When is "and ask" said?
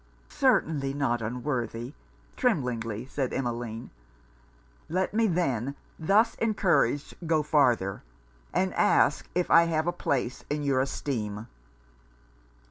8.51-9.29